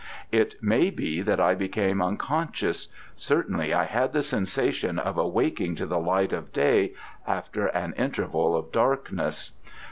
[0.31, 5.85] It may be that I became unconscious: certainly I had the sensation of awaking to
[5.85, 6.93] the light of day
[7.27, 9.51] after an interval of darkness.